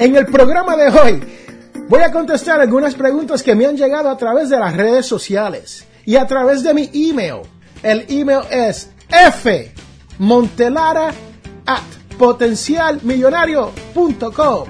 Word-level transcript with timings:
En 0.00 0.16
el 0.16 0.24
programa 0.24 0.76
de 0.78 0.88
hoy 0.88 1.20
voy 1.86 2.00
a 2.00 2.10
contestar 2.10 2.58
algunas 2.58 2.94
preguntas 2.94 3.42
que 3.42 3.54
me 3.54 3.66
han 3.66 3.76
llegado 3.76 4.08
a 4.08 4.16
través 4.16 4.48
de 4.48 4.58
las 4.58 4.74
redes 4.74 5.04
sociales 5.04 5.84
y 6.06 6.16
a 6.16 6.26
través 6.26 6.62
de 6.62 6.72
mi 6.72 6.88
email. 6.94 7.42
El 7.82 8.06
email 8.08 8.40
es 8.50 8.88
fmontelara 10.16 11.12
at 11.66 11.82
potencialmillonario.com. 12.16 14.68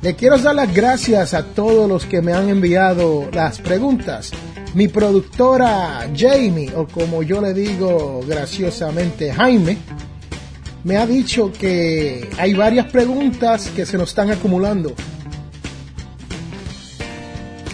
Le 0.00 0.16
quiero 0.16 0.38
dar 0.38 0.54
las 0.54 0.72
gracias 0.72 1.34
a 1.34 1.42
todos 1.42 1.86
los 1.86 2.06
que 2.06 2.22
me 2.22 2.32
han 2.32 2.48
enviado 2.48 3.28
las 3.30 3.58
preguntas. 3.58 4.32
Mi 4.74 4.88
productora 4.88 6.10
Jamie, 6.14 6.72
o 6.74 6.86
como 6.86 7.22
yo 7.22 7.40
le 7.40 7.54
digo 7.54 8.20
graciosamente 8.26 9.32
Jaime, 9.32 9.78
me 10.84 10.96
ha 10.96 11.06
dicho 11.06 11.50
que 11.52 12.28
hay 12.38 12.54
varias 12.54 12.86
preguntas 12.86 13.70
que 13.74 13.84
se 13.84 13.96
nos 13.96 14.10
están 14.10 14.30
acumulando. 14.30 14.94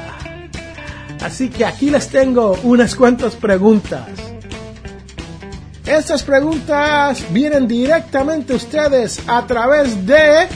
Así 1.22 1.50
que 1.50 1.66
aquí 1.66 1.90
les 1.90 2.10
tengo 2.10 2.58
unas 2.64 2.96
cuantas 2.96 3.36
preguntas. 3.36 4.08
Estas 5.86 6.24
preguntas 6.24 7.26
vienen 7.32 7.68
directamente 7.68 8.54
a 8.54 8.56
ustedes 8.56 9.22
a 9.28 9.46
través 9.46 10.06
de 10.06 10.48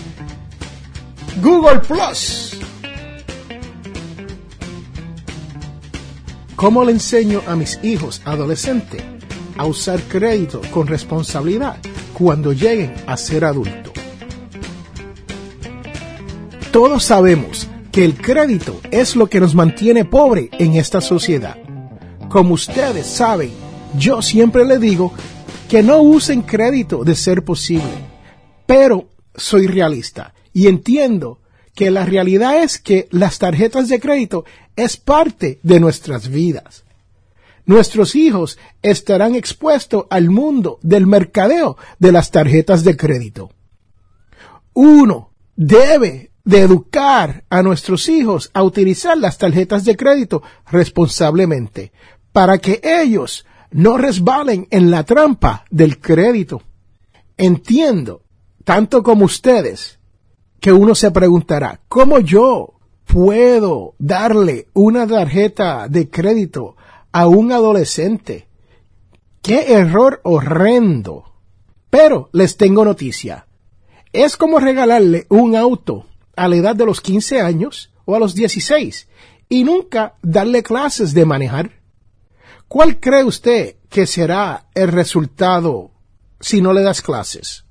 Google 1.42 1.80
Plus. 1.80 2.58
¿Cómo 6.56 6.84
le 6.86 6.94
enseño 6.94 7.42
a 7.48 7.56
mis 7.56 7.80
hijos 7.84 8.22
adolescentes 8.24 9.04
a 9.58 9.66
usar 9.66 10.00
crédito 10.04 10.62
con 10.72 10.88
responsabilidad 10.88 11.78
cuando 12.14 12.54
lleguen 12.54 12.94
a 13.06 13.18
ser 13.18 13.46
adultos? 13.46 13.94
Todos 16.72 17.04
sabemos 17.04 17.68
que 17.96 18.04
el 18.04 18.18
crédito 18.18 18.82
es 18.92 19.16
lo 19.16 19.28
que 19.28 19.40
nos 19.40 19.56
mantiene 19.56 20.04
pobre 20.04 20.50
en 20.60 20.74
esta 20.74 21.00
sociedad. 21.00 21.56
Como 22.28 22.56
ustedes 22.56 23.08
saben, 23.08 23.52
yo 23.98 24.22
siempre 24.22 24.66
le 24.66 24.80
digo 24.80 25.14
que 25.70 25.82
no 25.82 26.02
usen 26.02 26.42
crédito 26.42 27.06
de 27.06 27.16
ser 27.16 27.46
posible, 27.46 27.94
pero 28.66 29.08
soy 29.34 29.68
realista 29.68 30.34
y 30.52 30.68
entiendo 30.68 31.40
que 31.74 31.90
la 31.90 32.06
realidad 32.06 32.62
es 32.62 32.80
que 32.80 33.08
las 33.12 33.40
tarjetas 33.40 33.88
de 33.88 34.02
crédito 34.02 34.44
es 34.76 34.98
parte 34.98 35.62
de 35.64 35.80
nuestras 35.80 36.28
vidas. 36.28 36.84
Nuestros 37.66 38.14
hijos 38.18 38.58
estarán 38.82 39.36
expuestos 39.36 40.04
al 40.10 40.30
mundo 40.30 40.80
del 40.82 41.08
mercadeo 41.08 41.78
de 42.00 42.12
las 42.12 42.32
tarjetas 42.32 42.84
de 42.84 42.98
crédito. 42.98 43.52
Uno 44.74 45.32
debe 45.56 46.35
de 46.46 46.60
educar 46.60 47.44
a 47.50 47.64
nuestros 47.64 48.08
hijos 48.08 48.52
a 48.54 48.64
utilizar 48.64 49.18
las 49.18 49.38
tarjetas 49.38 49.84
de 49.84 49.98
crédito 49.98 50.44
responsablemente 50.72 51.92
para 52.32 52.60
que 52.60 52.80
ellos 52.84 53.46
no 53.72 53.98
resbalen 53.98 54.68
en 54.70 54.92
la 54.92 55.04
trampa 55.04 55.66
del 55.72 56.00
crédito. 56.00 56.62
Entiendo, 57.36 58.22
tanto 58.64 59.04
como 59.04 59.26
ustedes, 59.26 60.00
que 60.62 60.72
uno 60.72 60.96
se 60.96 61.12
preguntará, 61.12 61.82
¿cómo 61.88 62.20
yo 62.20 62.76
puedo 63.06 63.96
darle 63.98 64.68
una 64.74 65.08
tarjeta 65.08 65.88
de 65.90 66.10
crédito 66.10 66.76
a 67.12 67.28
un 67.28 67.52
adolescente? 67.52 68.48
¡Qué 69.42 69.74
error 69.74 70.22
horrendo! 70.24 71.24
Pero 71.90 72.30
les 72.34 72.58
tengo 72.58 72.86
noticia. 72.86 73.48
Es 74.14 74.38
como 74.38 74.60
regalarle 74.60 75.26
un 75.30 75.56
auto 75.56 76.06
a 76.36 76.48
la 76.48 76.56
edad 76.56 76.76
de 76.76 76.86
los 76.86 77.02
15 77.02 77.42
años 77.42 77.92
o 78.06 78.16
a 78.16 78.20
los 78.20 78.36
16 78.36 79.08
y 79.50 79.64
nunca 79.64 80.16
darle 80.22 80.64
clases 80.64 81.14
de 81.14 81.26
manejar. 81.26 81.72
¿Cuál 82.68 83.00
cree 83.00 83.24
usted 83.24 83.76
que 83.90 84.08
será 84.08 84.66
el 84.74 84.90
resultado 84.90 85.92
si 86.40 86.62
no 86.62 86.74
le 86.74 86.82
das 86.82 87.02
clases? 87.02 87.66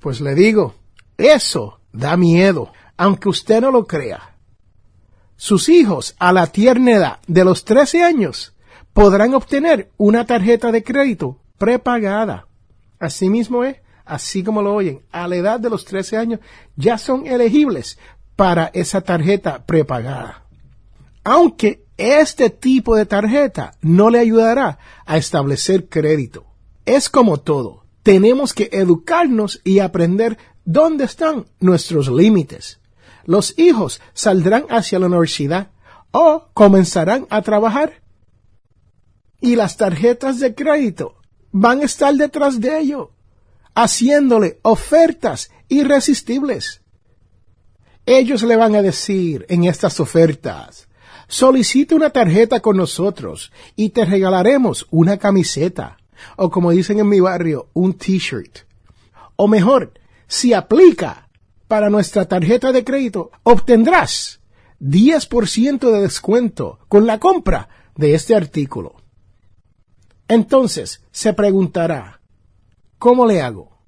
Pues 0.00 0.20
le 0.20 0.34
digo, 0.34 0.74
eso 1.16 1.80
da 1.92 2.16
miedo, 2.16 2.72
aunque 2.96 3.28
usted 3.28 3.60
no 3.60 3.70
lo 3.70 3.86
crea. 3.86 4.34
Sus 5.36 5.68
hijos 5.68 6.16
a 6.18 6.32
la 6.32 6.48
tierna 6.48 6.92
edad 6.92 7.18
de 7.26 7.44
los 7.44 7.64
13 7.64 8.02
años 8.02 8.54
podrán 8.92 9.34
obtener 9.34 9.90
una 9.96 10.26
tarjeta 10.26 10.72
de 10.72 10.82
crédito 10.82 11.40
prepagada. 11.58 12.48
Asimismo 12.98 13.62
es, 13.62 13.76
así 14.08 14.42
como 14.42 14.62
lo 14.62 14.74
oyen, 14.74 15.02
a 15.12 15.28
la 15.28 15.36
edad 15.36 15.60
de 15.60 15.70
los 15.70 15.84
13 15.84 16.16
años 16.16 16.40
ya 16.76 16.98
son 16.98 17.26
elegibles 17.26 17.98
para 18.36 18.70
esa 18.72 19.00
tarjeta 19.00 19.64
prepagada. 19.66 20.44
Aunque 21.24 21.84
este 21.98 22.48
tipo 22.50 22.94
de 22.94 23.06
tarjeta 23.06 23.72
no 23.82 24.08
le 24.08 24.20
ayudará 24.20 24.78
a 25.04 25.16
establecer 25.16 25.88
crédito. 25.88 26.46
Es 26.86 27.08
como 27.10 27.38
todo. 27.38 27.84
Tenemos 28.02 28.54
que 28.54 28.70
educarnos 28.72 29.60
y 29.64 29.80
aprender 29.80 30.38
dónde 30.64 31.04
están 31.04 31.46
nuestros 31.60 32.08
límites. 32.08 32.80
Los 33.24 33.58
hijos 33.58 34.00
saldrán 34.14 34.64
hacia 34.70 34.98
la 34.98 35.06
universidad 35.06 35.70
o 36.12 36.48
comenzarán 36.54 37.26
a 37.30 37.42
trabajar. 37.42 38.00
Y 39.40 39.56
las 39.56 39.76
tarjetas 39.76 40.40
de 40.40 40.54
crédito 40.54 41.16
van 41.52 41.80
a 41.80 41.84
estar 41.84 42.14
detrás 42.14 42.60
de 42.60 42.78
ello, 42.78 43.12
haciéndole 43.82 44.58
ofertas 44.62 45.50
irresistibles. 45.68 46.82
Ellos 48.06 48.42
le 48.42 48.56
van 48.56 48.74
a 48.74 48.82
decir 48.82 49.46
en 49.48 49.64
estas 49.64 50.00
ofertas, 50.00 50.88
Solicita 51.30 51.94
una 51.94 52.08
tarjeta 52.08 52.60
con 52.60 52.78
nosotros 52.78 53.52
y 53.76 53.90
te 53.90 54.06
regalaremos 54.06 54.86
una 54.90 55.18
camiseta. 55.18 55.98
o 56.36 56.50
como 56.50 56.70
dicen 56.70 56.98
en 56.98 57.08
mi 57.08 57.20
barrio, 57.20 57.68
un 57.74 57.92
t-shirt. 57.92 58.60
O 59.36 59.46
mejor, 59.46 59.92
si 60.26 60.54
aplica 60.54 61.28
para 61.68 61.90
nuestra 61.90 62.24
tarjeta 62.26 62.72
de 62.72 62.82
crédito, 62.82 63.30
obtendrás 63.42 64.40
10% 64.80 65.92
de 65.92 66.00
descuento 66.00 66.78
con 66.88 67.06
la 67.06 67.20
compra 67.20 67.68
de 67.94 68.14
este 68.14 68.34
artículo. 68.34 68.96
Entonces 70.28 71.04
se 71.12 71.34
preguntará, 71.34 72.17
¿cómo 72.98 73.26
le 73.26 73.42
hago? 73.42 73.78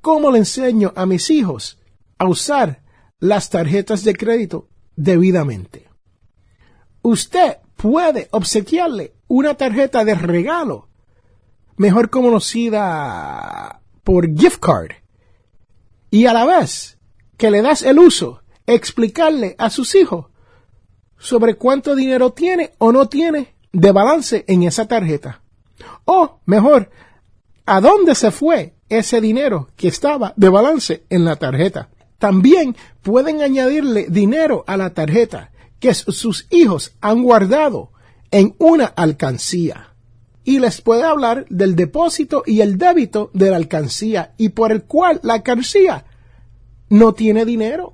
¿Cómo 0.00 0.30
le 0.30 0.38
enseño 0.38 0.92
a 0.96 1.06
mis 1.06 1.30
hijos 1.30 1.78
a 2.18 2.26
usar 2.26 2.82
las 3.18 3.50
tarjetas 3.50 4.04
de 4.04 4.14
crédito 4.14 4.68
debidamente? 4.96 5.88
Usted 7.02 7.58
puede 7.76 8.28
obsequiarle 8.32 9.14
una 9.28 9.54
tarjeta 9.54 10.04
de 10.04 10.14
regalo, 10.14 10.88
mejor 11.76 12.10
conocida 12.10 13.80
por 14.04 14.34
gift 14.34 14.60
card, 14.60 14.92
y 16.10 16.26
a 16.26 16.32
la 16.32 16.44
vez 16.44 16.98
que 17.36 17.50
le 17.50 17.62
das 17.62 17.82
el 17.82 17.98
uso, 17.98 18.42
explicarle 18.66 19.54
a 19.58 19.70
sus 19.70 19.94
hijos 19.94 20.26
sobre 21.16 21.54
cuánto 21.54 21.94
dinero 21.94 22.32
tiene 22.32 22.72
o 22.78 22.92
no 22.92 23.08
tiene 23.08 23.54
de 23.72 23.92
balance 23.92 24.44
en 24.48 24.62
esa 24.62 24.86
tarjeta. 24.86 25.42
O, 26.04 26.40
mejor, 26.46 26.90
a 27.68 27.82
dónde 27.82 28.14
se 28.14 28.30
fue 28.30 28.72
ese 28.88 29.20
dinero 29.20 29.68
que 29.76 29.88
estaba 29.88 30.32
de 30.36 30.48
balance 30.48 31.04
en 31.10 31.26
la 31.26 31.36
tarjeta. 31.36 31.90
También 32.18 32.74
pueden 33.02 33.42
añadirle 33.42 34.06
dinero 34.08 34.64
a 34.66 34.78
la 34.78 34.94
tarjeta 34.94 35.50
que 35.78 35.92
sus 35.92 36.46
hijos 36.50 36.96
han 37.02 37.22
guardado 37.22 37.90
en 38.30 38.54
una 38.58 38.86
alcancía. 38.86 39.94
Y 40.44 40.60
les 40.60 40.80
puede 40.80 41.02
hablar 41.02 41.44
del 41.50 41.76
depósito 41.76 42.42
y 42.46 42.62
el 42.62 42.78
débito 42.78 43.30
de 43.34 43.50
la 43.50 43.56
alcancía 43.56 44.32
y 44.38 44.48
por 44.48 44.72
el 44.72 44.84
cual 44.84 45.20
la 45.22 45.34
alcancía 45.34 46.06
no 46.88 47.12
tiene 47.12 47.44
dinero 47.44 47.92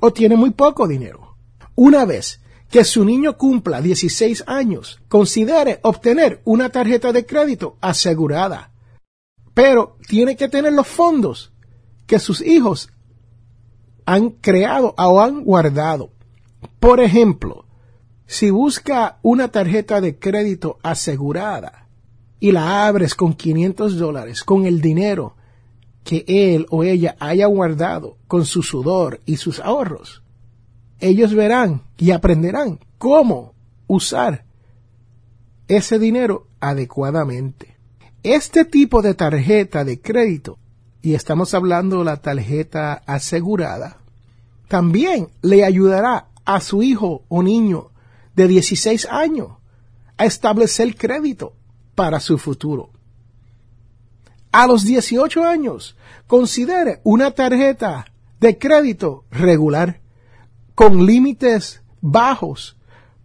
o 0.00 0.12
tiene 0.12 0.34
muy 0.34 0.50
poco 0.50 0.88
dinero. 0.88 1.36
Una 1.76 2.04
vez 2.04 2.40
que 2.70 2.84
su 2.84 3.04
niño 3.04 3.36
cumpla 3.36 3.80
16 3.80 4.44
años, 4.46 5.00
considere 5.08 5.78
obtener 5.82 6.40
una 6.44 6.68
tarjeta 6.70 7.12
de 7.12 7.24
crédito 7.24 7.76
asegurada. 7.80 8.72
Pero 9.54 9.96
tiene 10.08 10.36
que 10.36 10.48
tener 10.48 10.72
los 10.72 10.86
fondos 10.86 11.52
que 12.06 12.18
sus 12.18 12.40
hijos 12.40 12.90
han 14.04 14.30
creado 14.30 14.94
o 14.98 15.20
han 15.20 15.44
guardado. 15.44 16.10
Por 16.80 17.00
ejemplo, 17.00 17.66
si 18.26 18.50
busca 18.50 19.18
una 19.22 19.48
tarjeta 19.48 20.00
de 20.00 20.18
crédito 20.18 20.78
asegurada 20.82 21.88
y 22.40 22.52
la 22.52 22.86
abres 22.86 23.14
con 23.14 23.34
500 23.34 23.98
dólares 23.98 24.44
con 24.44 24.66
el 24.66 24.80
dinero 24.80 25.36
que 26.04 26.24
él 26.26 26.66
o 26.70 26.84
ella 26.84 27.16
haya 27.18 27.46
guardado 27.46 28.16
con 28.28 28.44
su 28.44 28.62
sudor 28.62 29.20
y 29.26 29.36
sus 29.36 29.60
ahorros, 29.60 30.22
ellos 31.00 31.34
verán 31.34 31.82
y 31.96 32.10
aprenderán 32.10 32.80
cómo 32.98 33.54
usar 33.86 34.44
ese 35.68 35.98
dinero 35.98 36.46
adecuadamente. 36.60 37.76
Este 38.22 38.64
tipo 38.64 39.02
de 39.02 39.14
tarjeta 39.14 39.84
de 39.84 40.00
crédito, 40.00 40.58
y 41.02 41.14
estamos 41.14 41.54
hablando 41.54 41.98
de 41.98 42.04
la 42.04 42.16
tarjeta 42.16 43.02
asegurada, 43.06 43.98
también 44.68 45.28
le 45.42 45.64
ayudará 45.64 46.28
a 46.44 46.60
su 46.60 46.82
hijo 46.82 47.22
o 47.28 47.42
niño 47.42 47.90
de 48.34 48.48
16 48.48 49.06
años 49.06 49.50
a 50.16 50.24
establecer 50.24 50.96
crédito 50.96 51.54
para 51.94 52.20
su 52.20 52.38
futuro. 52.38 52.90
A 54.50 54.66
los 54.66 54.84
18 54.84 55.44
años, 55.44 55.96
considere 56.26 57.00
una 57.04 57.30
tarjeta 57.32 58.06
de 58.40 58.58
crédito 58.58 59.24
regular 59.30 60.00
con 60.76 61.06
límites 61.06 61.82
bajos 62.02 62.76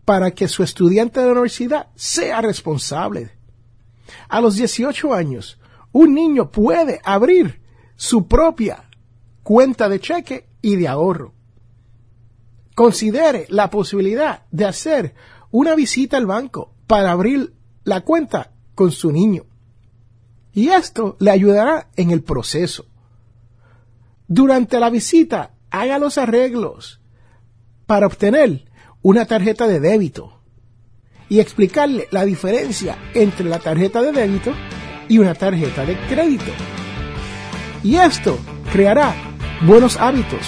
para 0.06 0.31
que 0.31 0.48
su 0.48 0.63
estudiante 0.63 1.19
de 1.19 1.25
la 1.25 1.33
universidad 1.33 1.88
sea 1.95 2.42
responsable. 2.42 3.31
A 4.30 4.39
los 4.39 4.56
18 4.56 5.13
años, 5.13 5.59
un 5.92 6.15
niño 6.15 6.50
puede 6.50 7.01
abrir 7.03 7.62
su 7.98 8.25
propia 8.25 8.89
cuenta 9.44 9.89
de 9.89 10.00
cheque 10.00 10.48
y 10.62 10.77
de 10.77 10.88
ahorro. 10.88 11.33
Considere 12.74 13.48
la 13.50 13.69
posibilidad 13.69 14.45
de 14.50 14.65
hacer 14.65 15.13
una 15.51 15.75
visita 15.75 16.15
al 16.15 16.25
banco 16.25 16.74
para 16.88 17.12
abrir 17.12 17.54
la 17.83 18.00
cuenta 18.00 18.54
con 18.75 18.92
su 18.92 19.12
niño. 19.12 19.44
Y 20.54 20.69
esto 20.69 21.18
le 21.19 21.31
ayudará 21.31 21.89
en 21.97 22.12
el 22.12 22.24
proceso. 22.24 22.86
Durante 24.30 24.80
la 24.80 24.89
visita, 24.89 25.51
haga 25.69 26.00
los 26.00 26.18
arreglos 26.18 27.00
para 27.92 28.08
obtener 28.08 28.64
una 29.02 29.26
tarjeta 29.26 29.68
de 29.68 29.82
débito 29.82 30.40
y 31.28 31.42
explicarle 31.42 32.08
la 32.10 32.24
diferencia 32.24 32.98
entre 33.14 33.50
la 33.50 33.60
tarjeta 33.60 34.02
de 34.02 34.14
débito 34.14 34.54
y 35.10 35.18
una 35.18 35.36
tarjeta 35.36 35.86
de 35.86 35.98
crédito. 36.08 36.54
Y 37.84 37.98
esto 37.98 38.40
creará 38.72 39.14
buenos 39.64 39.98
hábitos 39.98 40.40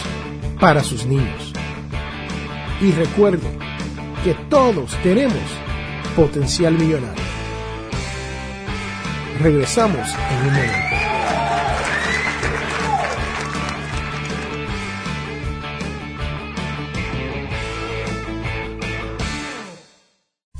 para 0.58 0.86
sus 0.86 1.06
niños. 1.06 1.52
Y 2.80 2.94
recuerde 2.94 3.50
que 4.24 4.36
todos 4.50 4.96
tenemos 5.04 5.44
potencial 6.16 6.76
millonario. 6.76 7.26
Regresamos 9.42 10.08
en 10.32 10.48
un 10.48 10.54
momento. 10.54 10.93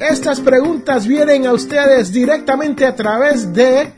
Estas 0.00 0.40
preguntas 0.40 1.06
vienen 1.08 1.46
a 1.46 1.52
ustedes 1.52 2.12
directamente 2.12 2.86
a 2.86 2.94
través 2.94 3.52
de 3.52 3.92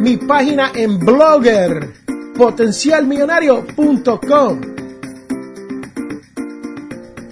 mi 0.00 0.16
página 0.16 0.72
en 0.74 0.98
Blogger, 0.98 1.92
potencialmillonario.com. 2.36 4.60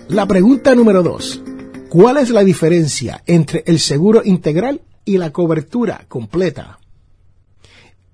La 0.09 0.26
pregunta 0.26 0.76
número 0.76 1.02
dos. 1.02 1.43
¿Cuál 1.88 2.19
es 2.19 2.31
la 2.31 2.45
diferencia 2.45 3.25
entre 3.26 3.64
el 3.67 3.81
seguro 3.81 4.23
integral 4.25 4.83
y 5.05 5.19
la 5.19 5.33
cobertura 5.33 6.05
completa? 6.07 6.79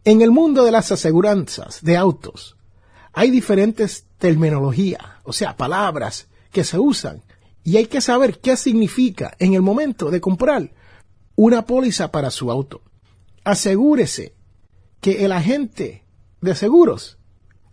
En 0.05 0.23
el 0.23 0.31
mundo 0.31 0.65
de 0.65 0.73
las 0.73 0.91
aseguranzas 0.91 1.83
de 1.83 1.99
autos, 1.99 2.57
hay 3.13 3.31
diferentes 3.31 4.07
terminologías, 4.17 5.03
o 5.25 5.35
sea, 5.35 5.55
palabras 5.55 6.29
que 6.51 6.65
se 6.65 6.79
usan 6.79 7.21
y 7.65 7.77
hay 7.77 7.87
que 7.87 8.01
saber 8.01 8.39
qué 8.41 8.57
significa 8.57 9.35
en 9.39 9.55
el 9.55 9.63
momento 9.63 10.11
de 10.11 10.21
comprar 10.21 10.73
una 11.37 11.67
póliza 11.67 12.11
para 12.11 12.31
su 12.31 12.51
auto. 12.51 12.83
Asegúrese 13.45 14.35
que 15.01 15.25
el 15.25 15.33
agente 15.33 16.05
de 16.41 16.55
seguros 16.55 17.19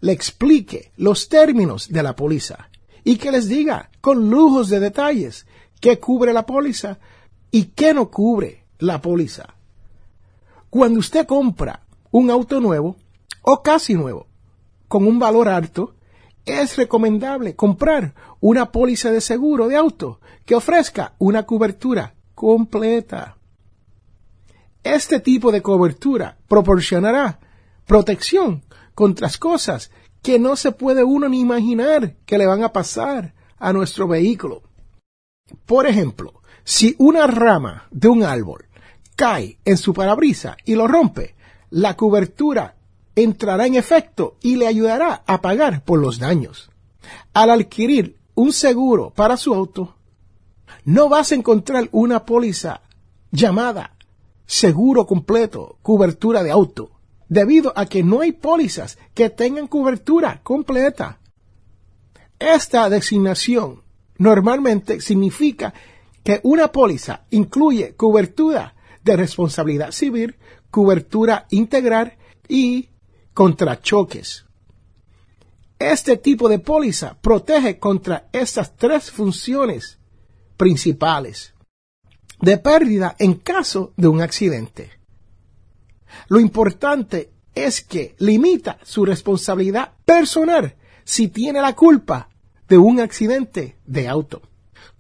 le 0.02 0.12
explique 0.12 0.92
los 0.98 1.30
términos 1.30 1.90
de 1.90 2.04
la 2.04 2.16
póliza 2.16 2.70
y 3.04 3.18
que 3.18 3.32
les 3.32 3.48
diga 3.48 3.90
con 4.02 4.30
lujos 4.30 4.70
de 4.70 4.80
detalles 4.80 5.48
qué 5.80 6.00
cubre 6.00 6.34
la 6.34 6.46
póliza 6.46 7.00
y 7.52 7.66
qué 7.66 7.94
no 7.94 8.10
cubre 8.10 8.66
la 8.80 9.02
póliza. 9.02 9.56
Cuando 10.70 11.00
usted 11.00 11.26
compra 11.26 11.86
un 12.12 12.30
auto 12.30 12.60
nuevo 12.60 12.98
o 13.42 13.62
casi 13.62 13.94
nuevo 13.94 14.28
con 14.88 15.08
un 15.08 15.20
valor 15.20 15.48
alto 15.48 15.96
es 16.46 16.78
recomendable 16.78 17.56
comprar 17.56 18.14
una 18.40 18.72
póliza 18.72 19.12
de 19.12 19.22
seguro 19.22 19.68
de 19.68 19.76
auto 19.76 20.20
que 20.46 20.56
ofrezca 20.56 21.14
una 21.18 21.44
cobertura 21.44 22.16
completa. 22.36 23.38
Este 24.84 25.20
tipo 25.20 25.52
de 25.52 25.62
cobertura 25.62 26.38
proporcionará 26.48 27.40
protección 27.88 28.64
contra 28.94 29.26
las 29.26 29.38
cosas 29.38 29.92
que 30.22 30.40
no 30.40 30.56
se 30.56 30.72
puede 30.72 31.04
uno 31.04 31.28
ni 31.30 31.40
imaginar 31.40 32.16
que 32.26 32.38
le 32.38 32.46
van 32.46 32.64
a 32.64 32.72
pasar 32.72 33.34
a 33.58 33.74
nuestro 33.74 34.08
vehículo. 34.08 34.64
Por 35.66 35.88
ejemplo, 35.88 36.42
si 36.64 36.96
una 36.98 37.28
rama 37.28 37.88
de 37.92 38.08
un 38.08 38.24
árbol 38.24 38.66
cae 39.16 39.60
en 39.66 39.78
su 39.78 39.94
parabrisa 39.94 40.58
y 40.66 40.76
lo 40.76 40.88
rompe, 40.88 41.36
la 41.70 41.96
cobertura 41.96 42.75
entrará 43.16 43.66
en 43.66 43.76
efecto 43.76 44.38
y 44.42 44.56
le 44.56 44.68
ayudará 44.68 45.24
a 45.26 45.42
pagar 45.42 45.84
por 45.84 46.00
los 46.00 46.20
daños. 46.20 46.70
Al 47.34 47.50
adquirir 47.50 48.18
un 48.34 48.52
seguro 48.52 49.12
para 49.12 49.38
su 49.38 49.54
auto, 49.54 49.96
no 50.84 51.10
vas 51.10 51.32
a 51.32 51.36
encontrar 51.36 51.90
una 51.92 52.26
póliza 52.26 52.82
llamada 53.32 53.96
seguro 54.46 55.06
completo, 55.06 55.78
cobertura 55.82 56.44
de 56.44 56.52
auto, 56.52 56.92
debido 57.28 57.74
a 57.76 57.86
que 57.88 58.04
no 58.04 58.22
hay 58.22 58.32
pólizas 58.32 58.98
que 59.14 59.30
tengan 59.30 59.68
cobertura 59.68 60.42
completa. 60.44 61.20
Esta 62.38 62.90
designación 62.90 63.82
normalmente 64.18 65.02
significa 65.02 65.74
que 66.24 66.40
una 66.44 66.72
póliza 66.72 67.26
incluye 67.32 67.96
cobertura 67.96 68.76
de 69.04 69.16
responsabilidad 69.16 69.92
civil, 69.92 70.36
cobertura 70.70 71.46
integral 71.50 72.18
y 72.48 72.90
contra 73.36 73.82
choques. 73.82 74.46
Este 75.78 76.16
tipo 76.16 76.48
de 76.48 76.58
póliza 76.58 77.18
protege 77.22 77.78
contra 77.78 78.30
estas 78.32 78.76
tres 78.78 79.12
funciones 79.12 80.00
principales 80.56 81.54
de 82.40 82.58
pérdida 82.58 83.16
en 83.20 83.34
caso 83.36 83.92
de 83.98 84.08
un 84.08 84.22
accidente. 84.22 84.92
Lo 86.30 86.40
importante 86.40 87.30
es 87.54 87.82
que 87.82 88.16
limita 88.20 88.80
su 88.84 89.04
responsabilidad 89.04 89.92
personal 90.06 90.76
si 91.04 91.28
tiene 91.28 91.62
la 91.62 91.76
culpa 91.76 92.30
de 92.70 92.78
un 92.78 93.02
accidente 93.02 93.78
de 93.86 94.08
auto. 94.08 94.44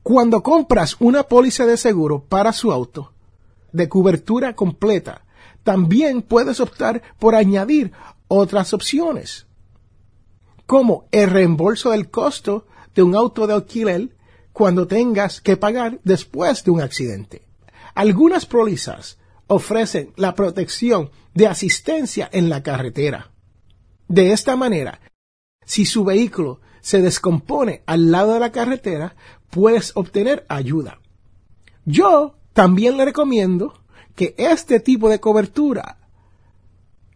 Cuando 0.03 0.43
compras 0.43 0.97
una 0.99 1.23
póliza 1.23 1.65
de 1.65 1.77
seguro 1.77 2.25
para 2.25 2.51
su 2.51 2.73
auto, 2.73 3.13
de 3.71 3.87
cobertura 3.87 4.55
completa, 4.55 5.25
también 5.63 6.21
puedes 6.21 6.59
optar 6.59 7.01
por 7.17 7.33
añadir 7.33 7.91
otras 8.27 8.73
opciones, 8.73 9.45
como 10.65 11.05
el 11.11 11.29
reembolso 11.29 11.91
del 11.91 12.09
costo 12.09 12.65
de 12.93 13.03
un 13.03 13.15
auto 13.15 13.47
de 13.47 13.53
alquiler 13.53 14.15
cuando 14.53 14.87
tengas 14.87 15.41
que 15.41 15.57
pagar 15.57 15.99
después 16.03 16.63
de 16.63 16.71
un 16.71 16.81
accidente. 16.81 17.43
Algunas 17.93 18.45
pólizas 18.45 19.17
ofrecen 19.47 20.11
la 20.15 20.33
protección 20.33 21.11
de 21.33 21.47
asistencia 21.47 22.29
en 22.31 22.49
la 22.49 22.63
carretera. 22.63 23.31
De 24.07 24.31
esta 24.31 24.55
manera, 24.55 25.01
si 25.65 25.85
su 25.85 26.03
vehículo 26.03 26.61
se 26.81 27.01
descompone 27.01 27.83
al 27.85 28.11
lado 28.11 28.33
de 28.33 28.39
la 28.39 28.51
carretera, 28.51 29.15
puedes 29.49 29.91
obtener 29.95 30.45
ayuda. 30.49 30.99
Yo 31.85 32.35
también 32.53 32.97
le 32.97 33.05
recomiendo 33.05 33.81
que 34.15 34.35
este 34.37 34.79
tipo 34.79 35.09
de 35.09 35.19
cobertura 35.19 35.97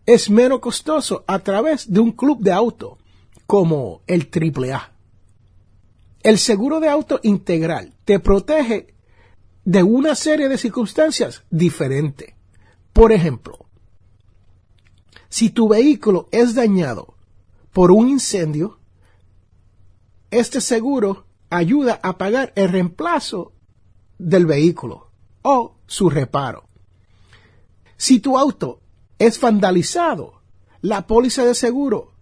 es 0.05 0.29
menos 0.29 0.59
costoso 0.59 1.23
a 1.27 1.39
través 1.39 1.91
de 1.91 1.99
un 1.99 2.11
club 2.11 2.41
de 2.41 2.51
auto 2.51 2.97
como 3.45 4.01
el 4.07 4.29
AAA. 4.31 4.91
El 6.21 6.37
seguro 6.37 6.79
de 6.79 6.89
auto 6.89 7.19
integral 7.23 7.93
te 8.05 8.19
protege 8.19 8.93
de 9.65 9.83
una 9.83 10.15
serie 10.15 10.49
de 10.49 10.57
circunstancias 10.57 11.43
diferentes. 11.49 12.33
Por 12.93 13.11
ejemplo, 13.11 13.65
si 15.29 15.49
tu 15.51 15.67
vehículo 15.67 16.27
es 16.31 16.55
dañado 16.55 17.15
por 17.71 17.91
un 17.91 18.09
incendio, 18.09 18.79
este 20.31 20.59
seguro 20.59 21.25
ayuda 21.49 21.99
a 22.03 22.17
pagar 22.17 22.51
el 22.55 22.69
reemplazo 22.69 23.53
del 24.17 24.45
vehículo 24.45 25.11
o 25.41 25.75
su 25.87 26.09
reparo. 26.09 26.67
Si 27.97 28.19
tu 28.19 28.37
auto 28.37 28.81
es 29.19 29.39
vandalizado, 29.39 30.41
la 30.81 31.05
póliza 31.05 31.45
de 31.45 31.53
seguro 31.53 32.13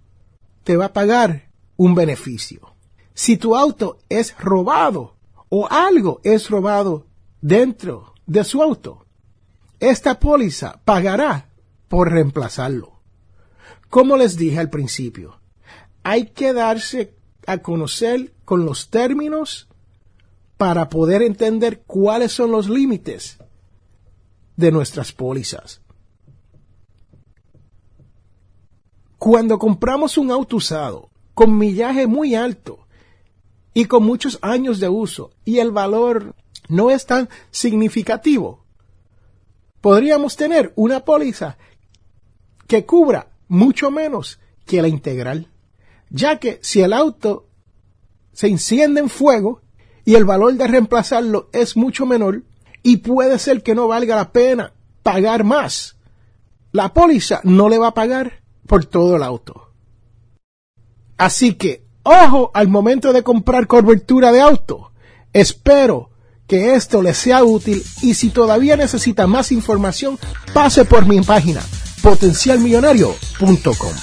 te 0.63 0.75
va 0.75 0.85
a 0.85 0.93
pagar 0.93 1.51
un 1.77 1.95
beneficio. 1.95 2.75
Si 3.13 3.37
tu 3.37 3.55
auto 3.55 3.99
es 4.09 4.37
robado 4.37 5.15
o 5.49 5.67
algo 5.69 6.19
es 6.23 6.49
robado 6.49 7.05
dentro 7.39 8.13
de 8.25 8.43
su 8.43 8.61
auto, 8.61 9.05
esta 9.79 10.19
póliza 10.19 10.81
pagará 10.83 11.49
por 11.87 12.11
reemplazarlo. 12.11 12.99
Como 13.89 14.17
les 14.17 14.35
dije 14.35 14.59
al 14.59 14.69
principio, 14.69 15.39
hay 16.03 16.27
que 16.27 16.51
darse 16.51 17.15
a 17.45 17.59
conocer 17.59 18.33
con 18.43 18.65
los 18.65 18.89
términos 18.89 19.67
para 20.57 20.89
poder 20.89 21.21
entender 21.21 21.83
cuáles 21.85 22.31
son 22.31 22.51
los 22.51 22.67
límites 22.67 23.37
de 24.55 24.71
nuestras 24.71 25.13
pólizas. 25.13 25.81
Cuando 29.17 29.57
compramos 29.57 30.17
un 30.17 30.31
auto 30.31 30.57
usado 30.57 31.09
con 31.33 31.57
millaje 31.57 32.07
muy 32.07 32.35
alto 32.35 32.87
y 33.73 33.85
con 33.85 34.03
muchos 34.03 34.39
años 34.41 34.79
de 34.79 34.89
uso 34.89 35.31
y 35.43 35.59
el 35.59 35.71
valor 35.71 36.35
no 36.69 36.89
es 36.89 37.05
tan 37.05 37.29
significativo, 37.51 38.65
podríamos 39.81 40.35
tener 40.35 40.73
una 40.75 41.05
póliza 41.05 41.57
que 42.67 42.85
cubra 42.85 43.29
mucho 43.47 43.89
menos 43.89 44.39
que 44.65 44.81
la 44.81 44.87
integral, 44.87 45.49
ya 46.09 46.39
que 46.39 46.59
si 46.61 46.81
el 46.81 46.93
auto 46.93 47.47
se 48.33 48.47
enciende 48.47 48.99
en 48.99 49.09
fuego 49.09 49.61
y 50.05 50.15
el 50.15 50.25
valor 50.25 50.53
de 50.53 50.67
reemplazarlo 50.67 51.49
es 51.53 51.75
mucho 51.75 52.05
menor 52.05 52.43
y 52.83 52.97
puede 52.97 53.39
ser 53.39 53.63
que 53.63 53.73
no 53.73 53.87
valga 53.87 54.15
la 54.15 54.31
pena 54.31 54.73
pagar 55.01 55.43
más, 55.43 55.97
la 56.71 56.93
póliza 56.93 57.41
no 57.43 57.69
le 57.69 57.77
va 57.77 57.87
a 57.87 57.93
pagar 57.93 58.43
por 58.67 58.85
todo 58.85 59.15
el 59.15 59.23
auto. 59.23 59.67
Así 61.17 61.55
que, 61.55 61.83
ojo 62.03 62.51
al 62.53 62.67
momento 62.67 63.13
de 63.13 63.23
comprar 63.23 63.67
cobertura 63.67 64.31
de 64.31 64.41
auto. 64.41 64.91
Espero 65.33 66.11
que 66.45 66.75
esto 66.75 67.01
le 67.01 67.13
sea 67.13 67.43
útil 67.43 67.83
y 68.01 68.13
si 68.13 68.29
todavía 68.29 68.77
necesita 68.77 69.27
más 69.27 69.51
información, 69.51 70.17
pase 70.53 70.85
por 70.85 71.05
mi 71.05 71.21
página 71.21 71.61
potencialmillonario.com. 72.01 73.93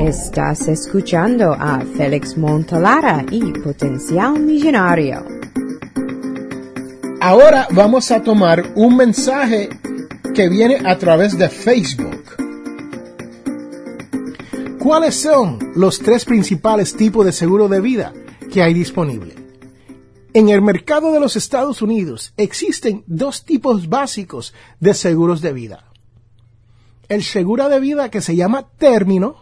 Estás 0.00 0.68
escuchando 0.68 1.52
a 1.52 1.80
Félix 1.96 2.36
Montalara 2.36 3.24
y 3.30 3.52
Potencial 3.60 4.38
Millonario. 4.38 5.24
Ahora 7.28 7.66
vamos 7.72 8.12
a 8.12 8.22
tomar 8.22 8.72
un 8.76 8.96
mensaje 8.96 9.68
que 10.32 10.48
viene 10.48 10.78
a 10.84 10.96
través 10.96 11.36
de 11.36 11.48
Facebook. 11.48 12.22
¿Cuáles 14.78 15.16
son 15.22 15.72
los 15.74 15.98
tres 15.98 16.24
principales 16.24 16.94
tipos 16.94 17.26
de 17.26 17.32
seguro 17.32 17.66
de 17.66 17.80
vida 17.80 18.12
que 18.52 18.62
hay 18.62 18.74
disponible? 18.74 19.34
En 20.34 20.50
el 20.50 20.62
mercado 20.62 21.10
de 21.10 21.18
los 21.18 21.34
Estados 21.34 21.82
Unidos 21.82 22.32
existen 22.36 23.02
dos 23.08 23.44
tipos 23.44 23.88
básicos 23.88 24.54
de 24.78 24.94
seguros 24.94 25.40
de 25.40 25.52
vida. 25.52 25.90
El 27.08 27.24
seguro 27.24 27.68
de 27.68 27.80
vida 27.80 28.08
que 28.08 28.20
se 28.20 28.36
llama 28.36 28.68
término, 28.78 29.34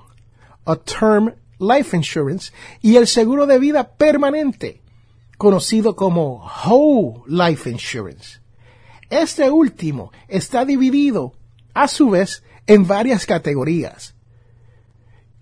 o 0.64 0.79
term 0.79 1.35
life 1.59 1.95
insurance, 1.95 2.50
y 2.81 2.97
el 2.97 3.07
seguro 3.07 3.45
de 3.45 3.59
vida 3.59 3.91
permanente, 3.91 4.81
conocido 5.38 5.97
como 5.97 6.47
Whole 6.64 7.23
Life 7.26 7.69
Insurance. 7.69 8.41
Este 9.11 9.50
último 9.50 10.12
está 10.29 10.64
dividido, 10.64 11.35
a 11.75 11.88
su 11.88 12.11
vez, 12.11 12.43
en 12.67 12.87
varias 12.87 13.26
categorías, 13.26 14.14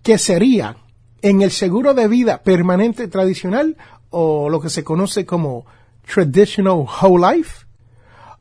que 0.02 0.18
serían 0.18 0.76
en 1.22 1.42
el 1.42 1.50
seguro 1.50 1.94
de 1.94 2.08
vida 2.08 2.42
permanente 2.42 3.06
tradicional 3.08 3.76
o 4.10 4.50
lo 4.50 4.60
que 4.60 4.68
se 4.68 4.84
conoce 4.84 5.24
como 5.24 5.64
Traditional 6.12 6.84
Whole 7.00 7.36
Life, 7.36 7.66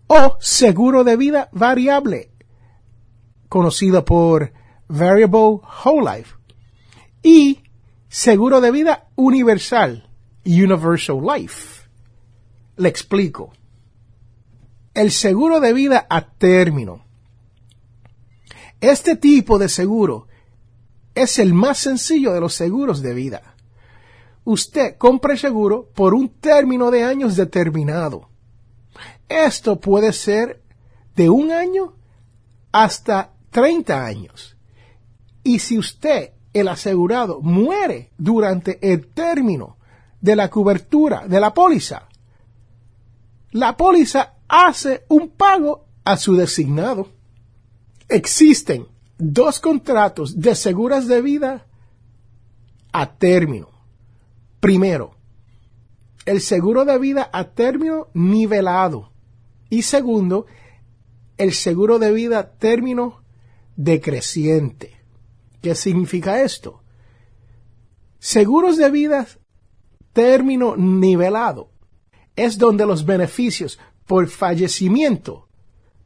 o 0.08 0.36
seguro 0.40 1.04
de 1.04 1.16
vida 1.16 1.50
variable, 1.52 2.32
conocido 3.48 4.04
por 4.04 4.52
Variable 4.88 5.62
Whole 5.86 6.18
Life, 6.18 6.36
y 7.24 7.62
seguro 8.10 8.60
de 8.60 8.72
vida 8.72 9.08
universal, 9.16 10.11
Universal 10.46 11.22
Life. 11.22 11.88
Le 12.78 12.90
explico. 12.90 13.54
El 14.94 15.12
seguro 15.12 15.60
de 15.60 15.72
vida 15.72 16.06
a 16.10 16.22
término 16.22 17.06
Este 18.82 19.16
tipo 19.16 19.58
de 19.58 19.70
seguro 19.70 20.28
es 21.16 21.40
el 21.40 21.54
más 21.54 21.78
sencillo 21.78 22.34
de 22.34 22.42
los 22.42 22.54
seguros 22.54 23.02
de 23.02 23.14
vida. 23.14 23.56
Usted 24.44 24.98
compra 24.98 25.34
el 25.34 25.40
seguro 25.40 25.90
por 25.94 26.14
un 26.14 26.30
término 26.30 26.90
de 26.90 27.04
años 27.04 27.36
determinado. 27.36 28.30
Esto 29.30 29.80
puede 29.80 30.14
ser 30.14 30.62
de 31.16 31.30
un 31.30 31.52
año 31.52 31.94
hasta 32.72 33.34
30 33.52 34.06
años. 34.06 34.58
Y 35.44 35.60
si 35.60 35.78
usted, 35.78 36.32
el 36.54 36.68
asegurado, 36.68 37.42
muere 37.42 38.12
durante 38.18 38.80
el 38.92 39.08
término 39.08 39.78
de 40.22 40.36
la 40.36 40.50
cobertura 40.50 41.28
de 41.28 41.40
la 41.40 41.54
póliza, 41.54 42.08
la 43.52 43.76
póliza 43.76 44.36
hace 44.48 45.04
un 45.10 45.30
pago 45.30 45.86
a 46.06 46.18
su 46.18 46.36
designado. 46.36 47.10
Existen 48.08 48.88
dos 49.18 49.60
contratos 49.60 50.40
de 50.40 50.56
seguras 50.56 51.08
de 51.08 51.22
vida 51.22 51.66
a 52.92 53.14
término. 53.14 53.70
Primero, 54.60 55.16
el 56.26 56.42
seguro 56.42 56.86
de 56.86 56.98
vida 56.98 57.30
a 57.32 57.46
término 57.46 58.08
nivelado. 58.14 59.12
Y 59.70 59.84
segundo, 59.84 60.46
el 61.38 61.54
seguro 61.54 62.00
de 62.00 62.12
vida 62.12 62.52
término 62.52 63.24
decreciente. 63.76 64.98
¿Qué 65.62 65.76
significa 65.76 66.42
esto? 66.42 66.84
Seguros 68.20 68.78
de 68.78 68.92
vida 68.92 69.28
término 70.14 70.76
nivelado 70.76 71.70
es 72.36 72.58
donde 72.58 72.86
los 72.86 73.06
beneficios 73.06 73.80
por 74.06 74.28
fallecimiento 74.28 75.48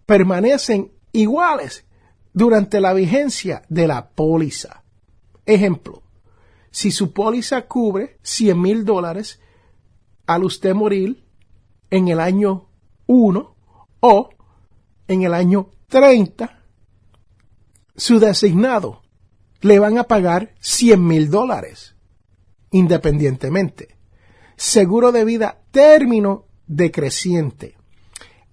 permanecen 0.06 0.92
iguales 1.12 1.86
durante 2.34 2.82
la 2.82 2.94
vigencia 2.94 3.64
de 3.70 3.88
la 3.88 4.10
póliza. 4.10 4.84
Ejemplo, 5.46 6.04
si 6.72 6.92
su 6.92 7.14
póliza 7.14 7.68
cubre 7.68 8.18
100 8.22 8.62
mil 8.62 8.86
dólares 8.86 9.40
al 10.28 10.44
usted 10.44 10.74
morir 10.74 11.24
en 11.90 12.08
el 12.10 12.20
año 12.20 12.68
1 13.08 13.56
o 14.02 14.30
en 15.08 15.22
el 15.22 15.34
año 15.34 15.70
30, 15.88 16.60
su 17.96 18.20
designado 18.20 19.04
le 19.62 19.80
van 19.80 19.98
a 19.98 20.04
pagar 20.04 20.54
100 20.60 21.08
mil 21.08 21.30
dólares 21.30 21.96
independientemente. 22.72 23.95
Seguro 24.56 25.12
de 25.12 25.26
vida 25.26 25.60
término 25.72 26.46
decreciente. 26.68 27.76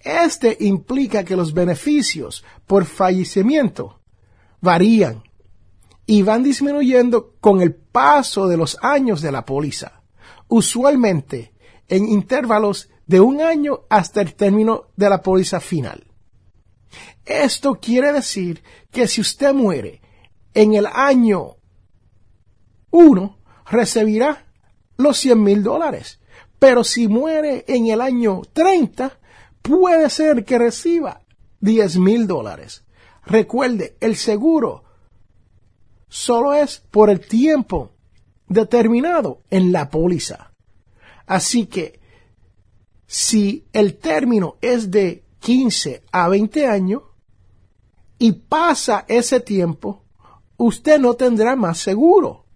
Este 0.00 0.56
implica 0.61 1.25
que 1.25 1.37
los 1.37 1.54
beneficios 1.54 2.44
por 2.66 2.85
fallecimiento 2.85 4.00
varían 4.61 5.23
y 6.06 6.23
van 6.23 6.42
disminuyendo 6.42 7.35
con 7.40 7.61
el 7.61 7.75
paso 7.75 8.49
de 8.49 8.56
los 8.56 8.76
años 8.82 9.23
de 9.23 9.30
la 9.30 9.44
póliza, 9.44 10.02
usualmente 10.49 11.54
en 11.88 12.09
intervalos 12.09 12.90
de 13.06 13.21
un 13.21 13.40
año 13.40 13.82
hasta 13.88 14.21
el 14.21 14.35
término 14.35 14.88
de 14.97 15.09
la 15.09 15.23
póliza 15.23 15.61
final. 15.61 16.06
Esto 17.25 17.78
quiere 17.80 18.12
decir 18.12 18.62
que 18.90 19.06
si 19.06 19.21
usted 19.21 19.54
muere 19.54 20.00
en 20.54 20.75
el 20.75 20.87
año 20.87 21.56
1, 22.90 23.38
recibirá 23.71 24.41
los 25.02 25.18
100 25.18 25.42
mil 25.42 25.62
dólares. 25.62 26.21
Pero 26.59 26.85
si 26.85 27.09
muere 27.09 27.64
en 27.66 27.88
el 27.88 28.00
año 28.00 28.42
30, 28.52 29.18
puede 29.62 30.09
ser 30.11 30.44
que 30.44 30.59
reciba 30.59 31.23
10 31.61 31.99
mil 31.99 32.26
dólares. 32.26 32.85
Recuerde, 33.25 33.97
el 34.00 34.16
seguro 34.16 34.85
solo 36.09 36.52
es 36.52 36.78
por 36.90 37.11
el 37.11 37.20
tiempo 37.20 37.92
determinado 38.48 39.42
en 39.50 39.72
la 39.72 39.90
póliza. 39.90 40.53
Así 41.26 41.66
que 41.66 42.00
si 43.07 43.66
el 43.72 43.98
término 43.98 44.57
es 44.61 44.90
de 44.90 45.24
15 45.40 46.03
a 46.12 46.29
20 46.29 46.66
años 46.66 47.03
y 48.18 48.33
pasa 48.33 49.05
ese 49.09 49.40
tiempo, 49.40 50.05
usted 50.57 51.00
no 51.00 51.14
tendrá 51.14 51.57
más 51.57 51.79
seguro 51.79 52.46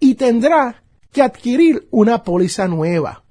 y 0.00 0.14
tendrá 0.14 0.82
que 1.12 1.22
adquirir 1.22 1.88
una 1.90 2.22
póliza 2.22 2.68
nueva. 2.68 3.24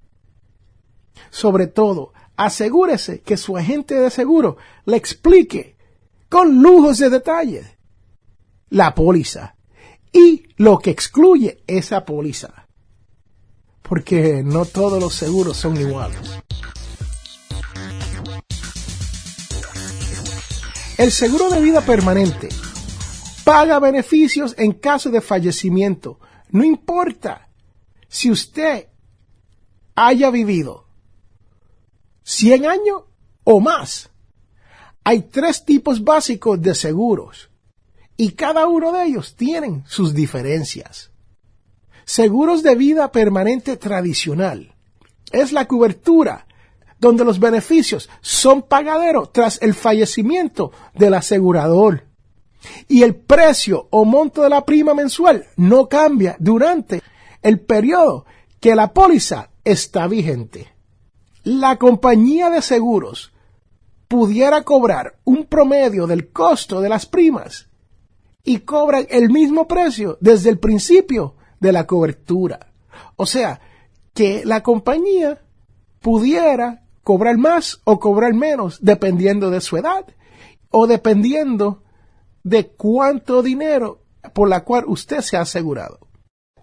Sobre 1.29 1.67
todo, 1.67 2.13
asegúrese 2.35 3.21
que 3.21 3.37
su 3.37 3.57
agente 3.57 3.95
de 3.95 4.09
seguro 4.09 4.57
le 4.85 4.97
explique 4.97 5.77
con 6.29 6.61
lujos 6.61 6.99
de 6.99 7.09
detalle 7.09 7.77
la 8.69 8.93
póliza 8.93 9.55
y 10.11 10.43
lo 10.57 10.79
que 10.79 10.91
excluye 10.91 11.63
esa 11.67 12.05
póliza. 12.05 12.67
Porque 13.81 14.43
no 14.43 14.65
todos 14.65 15.01
los 15.01 15.13
seguros 15.13 15.57
son 15.57 15.77
iguales. 15.77 16.19
El 20.97 21.11
seguro 21.11 21.49
de 21.49 21.61
vida 21.61 21.81
permanente 21.81 22.49
paga 23.43 23.79
beneficios 23.79 24.55
en 24.57 24.73
caso 24.73 25.09
de 25.09 25.21
fallecimiento. 25.21 26.19
No 26.49 26.63
importa 26.63 27.46
si 28.07 28.31
usted 28.31 28.87
haya 29.95 30.29
vivido 30.29 30.87
100 32.23 32.65
años 32.65 33.03
o 33.43 33.59
más. 33.59 34.09
Hay 35.03 35.21
tres 35.21 35.63
tipos 35.63 36.03
básicos 36.03 36.61
de 36.61 36.75
seguros 36.75 37.49
y 38.17 38.31
cada 38.31 38.67
uno 38.67 38.91
de 38.91 39.05
ellos 39.05 39.35
tienen 39.35 39.85
sus 39.87 40.13
diferencias. 40.13 41.11
Seguros 42.03 42.63
de 42.63 42.75
vida 42.75 43.11
permanente 43.11 43.77
tradicional 43.77 44.75
es 45.31 45.53
la 45.53 45.67
cobertura 45.67 46.45
donde 46.99 47.23
los 47.23 47.39
beneficios 47.39 48.09
son 48.21 48.63
pagaderos 48.63 49.31
tras 49.31 49.61
el 49.61 49.73
fallecimiento 49.73 50.71
del 50.93 51.13
asegurador 51.13 52.03
y 52.87 53.03
el 53.03 53.15
precio 53.15 53.87
o 53.91 54.03
monto 54.03 54.41
de 54.41 54.49
la 54.49 54.65
prima 54.65 54.93
mensual 54.93 55.47
no 55.55 55.87
cambia 55.87 56.35
durante 56.39 57.01
el 57.47 57.59
periodo 57.59 58.25
que 58.59 58.75
la 58.75 58.93
póliza 58.93 59.49
está 59.63 60.07
vigente 60.07 60.77
la 61.47 61.77
compañía 61.77 62.49
de 62.49 62.61
seguros 62.61 63.31
pudiera 64.09 64.63
cobrar 64.63 65.17
un 65.23 65.45
promedio 65.45 66.05
del 66.05 66.29
costo 66.29 66.81
de 66.81 66.89
las 66.89 67.05
primas 67.05 67.69
y 68.43 68.59
cobran 68.59 69.07
el 69.09 69.29
mismo 69.29 69.65
precio 69.65 70.17
desde 70.19 70.49
el 70.49 70.59
principio 70.59 71.35
de 71.61 71.71
la 71.71 71.87
cobertura. 71.87 72.73
O 73.15 73.25
sea, 73.25 73.61
que 74.13 74.43
la 74.43 74.61
compañía 74.61 75.41
pudiera 76.01 76.83
cobrar 77.01 77.37
más 77.37 77.79
o 77.85 77.97
cobrar 77.97 78.33
menos 78.33 78.79
dependiendo 78.81 79.49
de 79.49 79.61
su 79.61 79.77
edad 79.77 80.05
o 80.69 80.85
dependiendo 80.85 81.81
de 82.43 82.67
cuánto 82.67 83.41
dinero 83.41 84.01
por 84.33 84.49
la 84.49 84.65
cual 84.65 84.83
usted 84.87 85.21
se 85.21 85.37
ha 85.37 85.41
asegurado. 85.41 86.06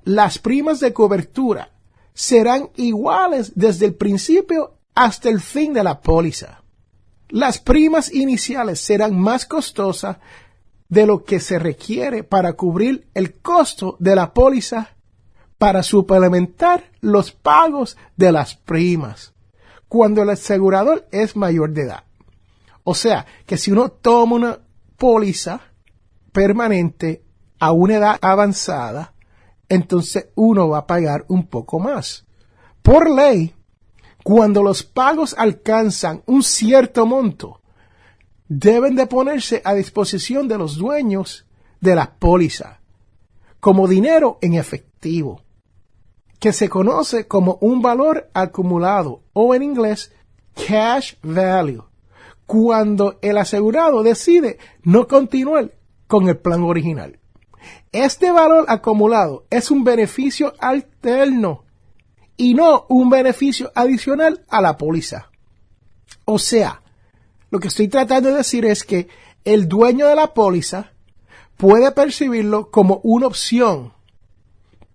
Las 0.04 0.38
primas 0.38 0.80
de 0.80 0.92
cobertura 0.92 1.70
serán 2.12 2.70
iguales 2.76 3.52
desde 3.54 3.86
el 3.86 3.94
principio 3.94 4.74
hasta 4.94 5.28
el 5.28 5.40
fin 5.40 5.72
de 5.72 5.82
la 5.82 6.00
póliza. 6.00 6.62
Las 7.28 7.58
primas 7.58 8.12
iniciales 8.12 8.80
serán 8.80 9.18
más 9.18 9.46
costosas 9.46 10.18
de 10.88 11.06
lo 11.06 11.24
que 11.24 11.40
se 11.40 11.58
requiere 11.58 12.22
para 12.22 12.52
cubrir 12.52 13.08
el 13.14 13.34
costo 13.40 13.96
de 13.98 14.14
la 14.14 14.32
póliza 14.32 14.90
para 15.58 15.82
suplementar 15.82 16.84
los 17.00 17.32
pagos 17.32 17.96
de 18.16 18.30
las 18.30 18.54
primas 18.54 19.32
cuando 19.88 20.22
el 20.22 20.30
asegurador 20.30 21.06
es 21.10 21.34
mayor 21.36 21.70
de 21.70 21.82
edad. 21.82 22.04
O 22.82 22.94
sea, 22.94 23.24
que 23.46 23.56
si 23.56 23.72
uno 23.72 23.88
toma 23.88 24.36
una 24.36 24.58
póliza 24.96 25.60
permanente 26.32 27.22
a 27.58 27.72
una 27.72 27.96
edad 27.96 28.18
avanzada, 28.20 29.13
entonces 29.68 30.28
uno 30.34 30.68
va 30.68 30.78
a 30.78 30.86
pagar 30.86 31.24
un 31.28 31.46
poco 31.46 31.78
más. 31.78 32.24
Por 32.82 33.10
ley, 33.10 33.54
cuando 34.22 34.62
los 34.62 34.82
pagos 34.82 35.34
alcanzan 35.38 36.22
un 36.26 36.42
cierto 36.42 37.06
monto, 37.06 37.60
deben 38.48 38.94
de 38.94 39.06
ponerse 39.06 39.62
a 39.64 39.74
disposición 39.74 40.48
de 40.48 40.58
los 40.58 40.76
dueños 40.76 41.46
de 41.80 41.94
la 41.94 42.14
póliza 42.14 42.80
como 43.60 43.88
dinero 43.88 44.38
en 44.42 44.54
efectivo, 44.54 45.40
que 46.38 46.52
se 46.52 46.68
conoce 46.68 47.26
como 47.26 47.56
un 47.62 47.80
valor 47.80 48.28
acumulado 48.34 49.22
o 49.32 49.54
en 49.54 49.62
inglés 49.62 50.12
cash 50.68 51.14
value, 51.22 51.84
cuando 52.44 53.18
el 53.22 53.38
asegurado 53.38 54.02
decide 54.02 54.58
no 54.82 55.08
continuar 55.08 55.72
con 56.06 56.28
el 56.28 56.36
plan 56.36 56.62
original. 56.62 57.18
Este 57.92 58.30
valor 58.30 58.66
acumulado 58.68 59.44
es 59.50 59.70
un 59.70 59.84
beneficio 59.84 60.54
alterno 60.58 61.64
y 62.36 62.54
no 62.54 62.86
un 62.88 63.10
beneficio 63.10 63.70
adicional 63.74 64.44
a 64.48 64.60
la 64.60 64.76
póliza. 64.76 65.30
O 66.24 66.38
sea, 66.38 66.82
lo 67.50 67.60
que 67.60 67.68
estoy 67.68 67.88
tratando 67.88 68.30
de 68.30 68.36
decir 68.36 68.64
es 68.64 68.84
que 68.84 69.08
el 69.44 69.68
dueño 69.68 70.08
de 70.08 70.16
la 70.16 70.34
póliza 70.34 70.92
puede 71.56 71.92
percibirlo 71.92 72.70
como 72.70 73.00
una 73.02 73.26
opción, 73.26 73.92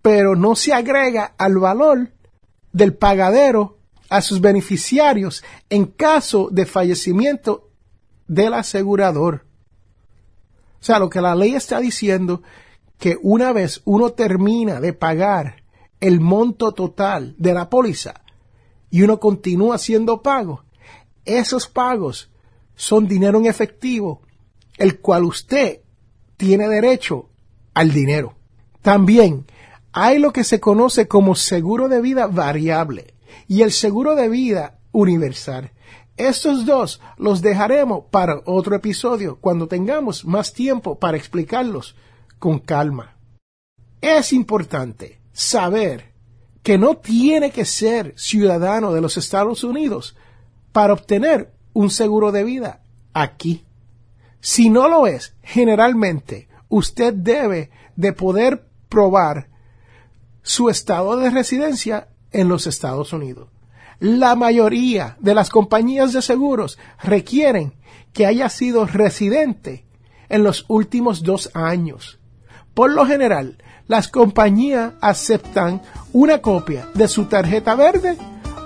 pero 0.02 0.36
no 0.36 0.56
se 0.56 0.74
agrega 0.74 1.34
al 1.38 1.58
valor 1.58 2.12
del 2.74 2.94
pagadero 2.94 3.78
a 4.10 4.22
sus 4.22 4.42
beneficiarios 4.42 5.44
en 5.70 5.86
caso 5.86 6.50
de 6.52 6.66
fallecimiento 6.66 7.70
del 8.28 8.54
asegurador. 8.54 9.46
O 10.82 10.84
sea, 10.84 11.00
lo 11.00 11.10
que 11.10 11.22
la 11.22 11.36
ley 11.36 11.56
está 11.56 11.80
diciendo 11.80 12.42
que 12.98 13.18
una 13.22 13.54
vez 13.54 13.82
uno 13.86 14.12
termina 14.12 14.80
de 14.80 14.94
pagar 14.94 15.64
el 16.00 16.20
monto 16.20 16.74
total 16.74 17.36
de 17.38 17.54
la 17.54 17.70
póliza 17.70 18.22
y 18.90 19.02
uno 19.02 19.20
continúa 19.20 19.76
haciendo 19.76 20.22
pagos, 20.22 20.62
esos 21.26 21.68
pagos 21.68 22.30
son 22.76 23.08
dinero 23.08 23.40
en 23.40 23.46
efectivo, 23.46 24.22
el 24.78 25.00
cual 25.00 25.26
usted 25.26 25.82
tiene 26.38 26.68
derecho 26.70 27.30
al 27.74 27.92
dinero. 27.92 28.36
También 28.82 29.46
hay 29.92 30.20
lo 30.20 30.32
que 30.32 30.44
se 30.44 30.60
conoce 30.60 31.08
como 31.08 31.36
seguro 31.36 31.90
de 31.90 32.02
vida 32.02 32.28
variable 32.28 33.14
y 33.48 33.62
el 33.64 33.72
seguro 33.72 34.16
de 34.16 34.30
vida 34.30 34.80
universal. 34.92 35.72
Estos 36.20 36.66
dos 36.66 37.00
los 37.18 37.42
dejaremos 37.42 38.04
para 38.12 38.42
otro 38.44 38.76
episodio 38.76 39.38
cuando 39.40 39.70
tengamos 39.70 40.26
más 40.26 40.52
tiempo 40.52 41.00
para 41.00 41.16
explicarlos 41.16 41.96
con 42.40 42.60
calma. 42.60 43.16
Es 44.02 44.34
importante 44.34 45.22
saber 45.32 46.12
que 46.62 46.78
no 46.78 46.98
tiene 46.98 47.52
que 47.52 47.64
ser 47.64 48.14
ciudadano 48.18 48.92
de 48.92 49.00
los 49.00 49.16
Estados 49.16 49.64
Unidos 49.64 50.18
para 50.74 50.92
obtener 50.92 51.54
un 51.72 51.90
seguro 51.90 52.34
de 52.34 52.44
vida 52.44 52.82
aquí. 53.14 53.64
Si 54.42 54.70
no 54.70 54.90
lo 54.90 55.08
es, 55.08 55.38
generalmente 55.42 56.50
usted 56.68 57.14
debe 57.14 57.72
de 57.96 58.12
poder 58.12 58.68
probar 58.90 59.48
su 60.42 60.68
estado 60.68 61.16
de 61.16 61.30
residencia 61.30 62.10
en 62.34 62.50
los 62.50 62.68
Estados 62.68 63.14
Unidos. 63.14 63.48
La 64.00 64.36
mayoría 64.36 65.18
de 65.20 65.36
las 65.36 65.50
compañías 65.50 66.14
de 66.14 66.22
seguros 66.22 66.78
requieren 67.04 67.74
que 68.14 68.26
haya 68.26 68.50
sido 68.50 68.86
residente 68.86 69.86
en 70.30 70.44
los 70.44 70.66
últimos 70.70 71.24
dos 71.24 71.52
años. 71.54 72.20
Por 72.74 72.92
lo 72.92 73.06
general, 73.06 73.58
las 73.88 74.08
compañías 74.08 74.94
aceptan 75.02 75.82
una 76.14 76.42
copia 76.42 76.88
de 76.94 77.08
su 77.08 77.26
tarjeta 77.26 77.76
verde 77.76 78.18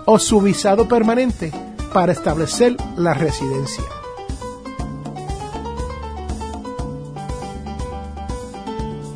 o 0.06 0.20
su 0.20 0.42
visado 0.42 0.88
permanente 0.88 1.52
para 1.94 2.12
establecer 2.12 2.76
la 2.96 3.14
residencia. 3.14 3.84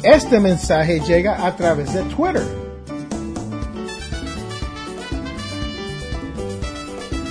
Este 0.01 0.39
mensaje 0.39 1.01
llega 1.01 1.45
a 1.45 1.56
través 1.56 1.93
de 1.93 2.01
Twitter. 2.03 2.66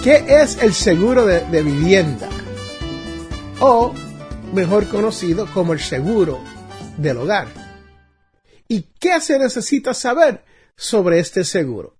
¿Qué 0.07 0.25
es 0.29 0.63
el 0.63 0.73
seguro 0.73 1.27
de, 1.27 1.41
de 1.47 1.65
vivienda? 1.65 2.29
O 3.59 3.93
mejor 4.53 4.87
conocido 4.87 5.49
como 5.53 5.73
el 5.73 5.81
seguro 5.81 6.39
del 6.97 7.17
hogar. 7.17 7.49
¿Y 8.69 8.83
qué 9.01 9.21
se 9.21 9.37
necesita 9.37 9.95
saber 9.95 10.45
sobre 10.77 11.19
este 11.19 11.43
seguro? 11.43 11.97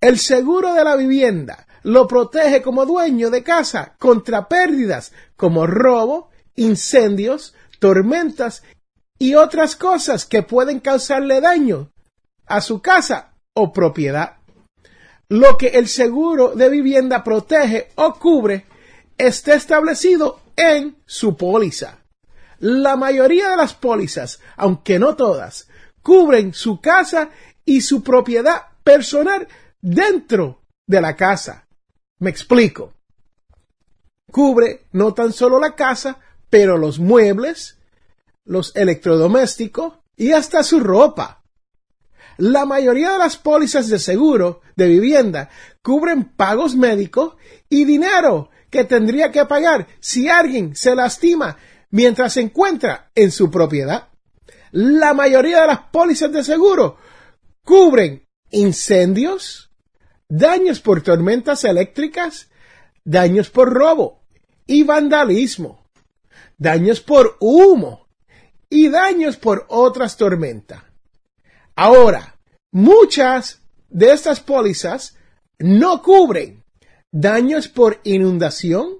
El 0.00 0.18
seguro 0.18 0.72
de 0.72 0.84
la 0.84 0.96
vivienda 0.96 1.66
lo 1.82 2.08
protege 2.08 2.62
como 2.62 2.86
dueño 2.86 3.28
de 3.28 3.42
casa 3.42 3.94
contra 3.98 4.48
pérdidas 4.48 5.12
como 5.36 5.66
robo, 5.66 6.30
incendios, 6.56 7.54
tormentas 7.78 8.62
y 9.18 9.34
otras 9.34 9.76
cosas 9.76 10.24
que 10.24 10.42
pueden 10.42 10.80
causarle 10.80 11.42
daño 11.42 11.92
a 12.46 12.62
su 12.62 12.80
casa 12.80 13.34
o 13.52 13.70
propiedad. 13.70 14.39
Lo 15.30 15.56
que 15.56 15.68
el 15.68 15.86
seguro 15.86 16.56
de 16.56 16.68
vivienda 16.68 17.22
protege 17.22 17.92
o 17.94 18.14
cubre 18.14 18.66
está 19.16 19.54
establecido 19.54 20.40
en 20.56 20.96
su 21.06 21.36
póliza. 21.36 22.00
La 22.58 22.96
mayoría 22.96 23.50
de 23.50 23.56
las 23.56 23.72
pólizas, 23.72 24.40
aunque 24.56 24.98
no 24.98 25.14
todas, 25.14 25.68
cubren 26.02 26.52
su 26.52 26.80
casa 26.80 27.30
y 27.64 27.82
su 27.82 28.02
propiedad 28.02 28.70
personal 28.82 29.46
dentro 29.80 30.62
de 30.84 31.00
la 31.00 31.14
casa. 31.14 31.68
Me 32.18 32.30
explico. 32.30 32.94
Cubre 34.32 34.86
no 34.90 35.14
tan 35.14 35.32
solo 35.32 35.60
la 35.60 35.76
casa, 35.76 36.18
pero 36.50 36.76
los 36.76 36.98
muebles, 36.98 37.78
los 38.44 38.74
electrodomésticos 38.74 39.94
y 40.16 40.32
hasta 40.32 40.64
su 40.64 40.80
ropa. 40.80 41.39
La 42.40 42.64
mayoría 42.64 43.12
de 43.12 43.18
las 43.18 43.36
pólizas 43.36 43.88
de 43.88 43.98
seguro 43.98 44.62
de 44.74 44.88
vivienda 44.88 45.50
cubren 45.82 46.24
pagos 46.24 46.74
médicos 46.74 47.34
y 47.68 47.84
dinero 47.84 48.48
que 48.70 48.84
tendría 48.84 49.30
que 49.30 49.44
pagar 49.44 49.86
si 50.00 50.30
alguien 50.30 50.74
se 50.74 50.94
lastima 50.94 51.58
mientras 51.90 52.32
se 52.32 52.40
encuentra 52.40 53.10
en 53.14 53.30
su 53.30 53.50
propiedad. 53.50 54.08
La 54.70 55.12
mayoría 55.12 55.60
de 55.60 55.66
las 55.66 55.80
pólizas 55.92 56.32
de 56.32 56.42
seguro 56.42 56.96
cubren 57.62 58.26
incendios, 58.50 59.70
daños 60.26 60.80
por 60.80 61.02
tormentas 61.02 61.64
eléctricas, 61.64 62.48
daños 63.04 63.50
por 63.50 63.70
robo 63.70 64.22
y 64.66 64.84
vandalismo, 64.84 65.90
daños 66.56 67.02
por 67.02 67.36
humo 67.38 68.08
y 68.70 68.88
daños 68.88 69.36
por 69.36 69.66
otras 69.68 70.16
tormentas. 70.16 70.89
Ahora, 71.82 72.36
muchas 72.72 73.62
de 73.88 74.12
estas 74.12 74.38
pólizas 74.40 75.16
no 75.58 76.02
cubren 76.02 76.62
daños 77.10 77.68
por 77.68 78.00
inundación, 78.04 78.98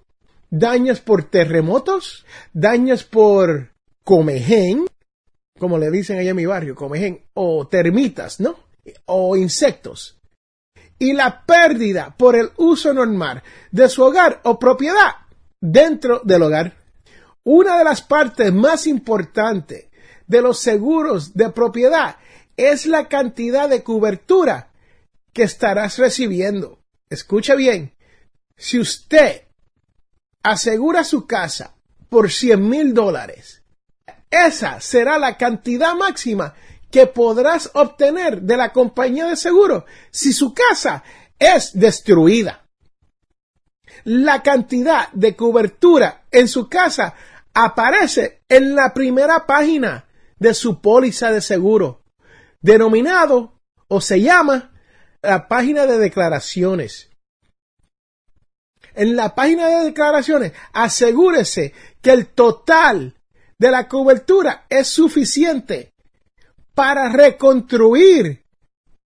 daños 0.48 1.00
por 1.00 1.24
terremotos, 1.24 2.24
daños 2.54 3.04
por 3.04 3.74
comején, 4.02 4.86
como 5.58 5.76
le 5.76 5.90
dicen 5.90 6.18
allá 6.18 6.30
en 6.30 6.36
mi 6.36 6.46
barrio, 6.46 6.74
comején, 6.74 7.22
o 7.34 7.68
termitas, 7.68 8.40
¿no? 8.40 8.56
O 9.04 9.36
insectos. 9.36 10.18
Y 10.98 11.12
la 11.12 11.44
pérdida 11.44 12.14
por 12.16 12.34
el 12.34 12.48
uso 12.56 12.94
normal 12.94 13.42
de 13.70 13.90
su 13.90 14.02
hogar 14.02 14.40
o 14.44 14.58
propiedad 14.58 15.16
dentro 15.60 16.22
del 16.24 16.44
hogar. 16.44 16.78
Una 17.44 17.76
de 17.76 17.84
las 17.84 18.00
partes 18.00 18.50
más 18.54 18.86
importantes 18.86 19.90
de 20.26 20.40
los 20.40 20.60
seguros 20.60 21.34
de 21.34 21.50
propiedad 21.50 22.16
es 22.68 22.86
la 22.86 23.08
cantidad 23.08 23.68
de 23.68 23.82
cobertura 23.82 24.70
que 25.32 25.42
estarás 25.42 25.98
recibiendo. 25.98 26.80
Escucha 27.08 27.54
bien, 27.54 27.94
si 28.56 28.78
usted 28.78 29.42
asegura 30.42 31.04
su 31.04 31.26
casa 31.26 31.74
por 32.08 32.30
100 32.30 32.68
mil 32.68 32.94
dólares, 32.94 33.62
esa 34.30 34.80
será 34.80 35.18
la 35.18 35.36
cantidad 35.36 35.94
máxima 35.94 36.54
que 36.90 37.06
podrás 37.06 37.70
obtener 37.74 38.42
de 38.42 38.56
la 38.56 38.72
compañía 38.72 39.26
de 39.26 39.36
seguro 39.36 39.86
si 40.10 40.32
su 40.32 40.52
casa 40.52 41.02
es 41.38 41.78
destruida. 41.78 42.66
La 44.04 44.42
cantidad 44.42 45.10
de 45.12 45.36
cobertura 45.36 46.24
en 46.30 46.48
su 46.48 46.68
casa 46.68 47.14
aparece 47.54 48.42
en 48.48 48.74
la 48.74 48.92
primera 48.92 49.46
página 49.46 50.06
de 50.38 50.54
su 50.54 50.80
póliza 50.80 51.30
de 51.30 51.40
seguro, 51.40 51.99
denominado 52.60 53.60
o 53.88 54.00
se 54.00 54.20
llama 54.20 54.72
la 55.22 55.48
página 55.48 55.86
de 55.86 55.98
declaraciones. 55.98 57.10
En 58.94 59.16
la 59.16 59.34
página 59.34 59.68
de 59.68 59.84
declaraciones, 59.84 60.52
asegúrese 60.72 61.74
que 62.00 62.10
el 62.10 62.28
total 62.28 63.20
de 63.58 63.70
la 63.70 63.88
cobertura 63.88 64.66
es 64.68 64.88
suficiente 64.88 65.94
para 66.74 67.08
reconstruir 67.10 68.44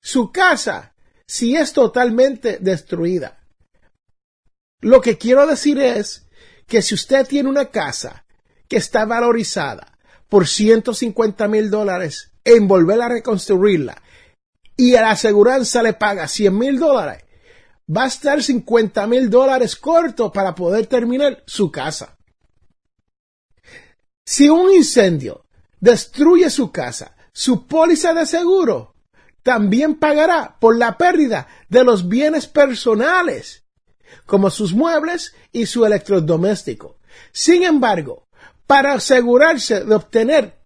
su 0.02 0.30
casa 0.30 0.94
si 1.26 1.57
es 1.57 1.72
totalmente 1.72 2.59
destruida. 2.61 3.40
Lo 4.80 5.00
que 5.00 5.16
quiero 5.16 5.46
decir 5.46 5.78
es 5.78 6.26
que 6.66 6.83
si 6.83 6.94
usted 6.94 7.26
tiene 7.26 7.48
una 7.48 7.70
casa 7.70 8.26
que 8.68 8.76
está 8.76 9.07
valorizada 9.07 9.98
por 10.28 10.46
150 10.46 11.48
mil 11.48 11.70
dólares 11.70 12.34
en 12.44 12.68
volver 12.68 13.00
a 13.00 13.09
reconstruirla 13.09 14.00
y 14.76 14.96
a 14.96 15.02
la 15.02 15.11
aseguranza 15.11 15.83
le 15.83 15.94
paga 15.94 16.28
100 16.28 16.59
mil 16.59 16.78
dólares, 16.78 17.24
va 17.88 18.04
a 18.04 18.09
estar 18.09 18.42
50 18.42 19.07
mil 19.07 19.30
dólares 19.30 19.76
corto 19.76 20.33
para 20.33 20.54
poder 20.54 20.87
terminar 20.87 21.42
su 21.46 21.70
casa. 21.70 22.16
Si 24.26 24.48
un 24.48 24.72
incendio 24.72 25.44
destruye 25.80 26.50
su 26.50 26.72
casa, 26.72 27.14
su 27.33 27.66
póliza 27.66 28.14
de 28.14 28.26
seguro 28.26 28.94
también 29.42 29.96
pagará 29.96 30.57
por 30.59 30.76
la 30.76 30.96
pérdida 30.96 31.46
de 31.68 31.85
los 31.85 32.09
bienes 32.09 32.46
personales, 32.46 33.64
como 34.24 34.48
sus 34.50 34.72
muebles 34.72 35.35
y 35.52 35.66
su 35.66 35.85
electrodoméstico. 35.85 36.98
Sin 37.33 37.62
embargo, 37.62 38.24
Para 38.66 38.94
asegurarse 38.94 39.85
de 39.85 39.94
obtener 39.94 40.63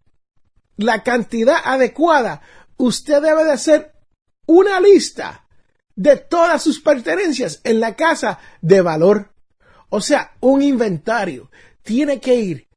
la 0.79 1.03
cantidad 1.03 1.59
adecuada, 1.62 2.41
usted 2.77 3.21
debe 3.21 3.45
de 3.45 3.53
hacer 3.53 3.93
una 4.47 4.81
lista 4.81 5.47
de 5.95 6.17
todas 6.17 6.62
sus 6.62 6.81
pertenencias 6.81 7.61
en 7.64 7.81
la 7.81 7.95
casa 7.97 8.38
de 8.62 8.81
valor. 8.81 9.35
O 9.91 10.01
sea, 10.01 10.37
un 10.41 10.62
inventario. 10.62 11.51
Tiene 11.83 12.21
que 12.21 12.35
ir 12.35 12.69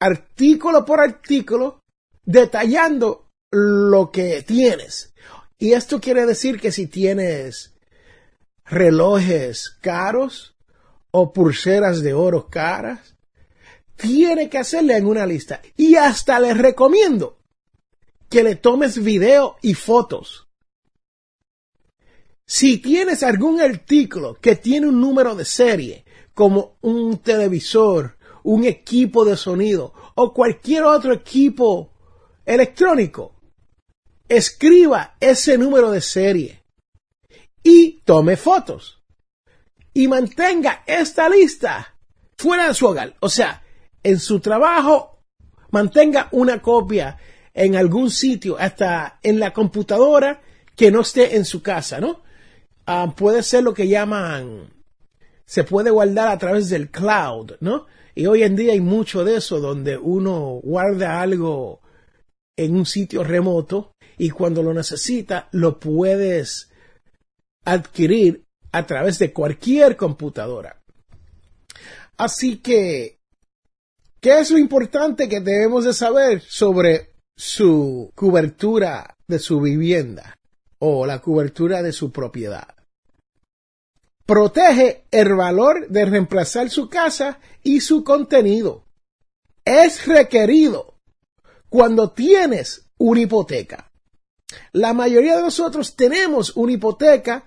artículo 0.00 0.84
por 0.84 1.00
artículo 1.00 1.82
detallando 2.24 3.28
lo 3.50 4.10
que 4.10 4.42
tienes. 4.42 5.14
Y 5.58 5.74
esto 5.74 6.00
quiere 6.00 6.26
decir 6.26 6.58
que 6.60 6.72
si 6.72 6.86
tienes 6.86 7.74
relojes 8.64 9.70
caros 9.80 10.56
o 11.10 11.32
pulseras 11.32 12.02
de 12.02 12.14
oro 12.14 12.48
caras, 12.48 13.14
tiene 14.02 14.50
que 14.50 14.58
hacerle 14.58 14.96
en 14.96 15.06
una 15.06 15.24
lista. 15.24 15.62
Y 15.76 15.94
hasta 15.94 16.40
les 16.40 16.58
recomiendo 16.58 17.38
que 18.28 18.42
le 18.42 18.56
tomes 18.56 19.02
video 19.02 19.56
y 19.62 19.74
fotos. 19.74 20.48
Si 22.44 22.78
tienes 22.78 23.22
algún 23.22 23.60
artículo 23.60 24.34
que 24.34 24.56
tiene 24.56 24.88
un 24.88 25.00
número 25.00 25.34
de 25.34 25.44
serie, 25.44 26.04
como 26.34 26.76
un 26.82 27.18
televisor, 27.18 28.18
un 28.42 28.64
equipo 28.64 29.24
de 29.24 29.36
sonido 29.36 29.94
o 30.16 30.34
cualquier 30.34 30.82
otro 30.82 31.12
equipo 31.12 31.92
electrónico, 32.44 33.36
escriba 34.28 35.16
ese 35.20 35.56
número 35.56 35.90
de 35.90 36.00
serie 36.00 36.64
y 37.62 38.00
tome 38.04 38.36
fotos 38.36 39.02
y 39.94 40.08
mantenga 40.08 40.82
esta 40.86 41.28
lista 41.28 41.94
fuera 42.36 42.68
de 42.68 42.74
su 42.74 42.86
hogar. 42.86 43.14
O 43.20 43.28
sea, 43.28 43.62
en 44.02 44.18
su 44.18 44.40
trabajo, 44.40 45.22
mantenga 45.70 46.28
una 46.32 46.60
copia 46.60 47.18
en 47.54 47.76
algún 47.76 48.10
sitio, 48.10 48.56
hasta 48.58 49.18
en 49.22 49.38
la 49.38 49.52
computadora 49.52 50.40
que 50.76 50.90
no 50.90 51.00
esté 51.00 51.36
en 51.36 51.44
su 51.44 51.62
casa, 51.62 52.00
¿no? 52.00 52.22
Ah, 52.86 53.14
puede 53.16 53.42
ser 53.42 53.62
lo 53.62 53.74
que 53.74 53.88
llaman, 53.88 54.72
se 55.44 55.64
puede 55.64 55.90
guardar 55.90 56.28
a 56.28 56.38
través 56.38 56.68
del 56.70 56.90
cloud, 56.90 57.52
¿no? 57.60 57.86
Y 58.14 58.26
hoy 58.26 58.42
en 58.42 58.56
día 58.56 58.72
hay 58.72 58.80
mucho 58.80 59.24
de 59.24 59.36
eso 59.36 59.60
donde 59.60 59.96
uno 59.96 60.60
guarda 60.62 61.20
algo 61.20 61.80
en 62.56 62.76
un 62.76 62.86
sitio 62.86 63.24
remoto 63.24 63.92
y 64.18 64.30
cuando 64.30 64.62
lo 64.62 64.74
necesita 64.74 65.48
lo 65.52 65.78
puedes 65.78 66.70
adquirir 67.64 68.44
a 68.72 68.86
través 68.86 69.18
de 69.18 69.32
cualquier 69.32 69.96
computadora. 69.96 70.82
Así 72.16 72.58
que, 72.58 73.18
¿qué 74.22 74.38
es 74.38 74.50
lo 74.50 74.58
importante 74.58 75.28
que 75.28 75.40
debemos 75.40 75.84
de 75.84 75.92
saber 75.92 76.40
sobre 76.40 77.10
su 77.36 78.12
cobertura 78.14 79.16
de 79.26 79.38
su 79.38 79.60
vivienda 79.60 80.38
o 80.78 81.04
la 81.04 81.20
cobertura 81.20 81.82
de 81.82 81.92
su 81.92 82.12
propiedad? 82.12 82.68
Protege 84.24 85.04
el 85.10 85.34
valor 85.34 85.88
de 85.88 86.04
reemplazar 86.04 86.70
su 86.70 86.88
casa 86.88 87.40
y 87.64 87.80
su 87.80 88.04
contenido. 88.04 88.84
Es 89.64 90.06
requerido 90.06 90.94
cuando 91.68 92.12
tienes 92.12 92.88
una 92.98 93.20
hipoteca. 93.20 93.90
La 94.72 94.94
mayoría 94.94 95.36
de 95.36 95.42
nosotros 95.42 95.96
tenemos 95.96 96.56
una 96.56 96.72
hipoteca 96.72 97.44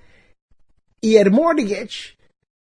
y 0.99 1.15
el 1.15 1.31
mortgage 1.31 2.17